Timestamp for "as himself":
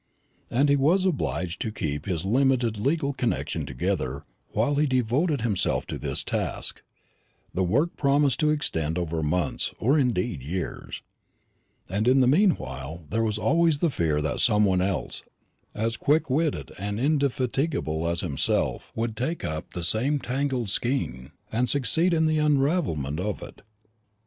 18.07-18.91